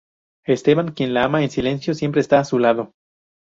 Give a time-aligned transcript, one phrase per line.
[0.47, 2.91] Esteban, quien la ama en silencio, siempre está a su lado.